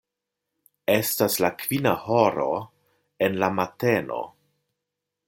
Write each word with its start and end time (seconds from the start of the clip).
Estas 0.93 1.35
la 1.45 1.51
kvina 1.63 1.93
horo 2.07 2.47
en 3.27 3.39
la 3.45 3.51
mateno. 3.59 4.19